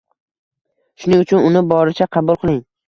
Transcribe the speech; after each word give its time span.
Shuning 1.03 1.23
uchun 1.27 1.47
uni 1.51 1.65
boricha 1.75 2.13
qabul 2.19 2.43
qiling: 2.45 2.65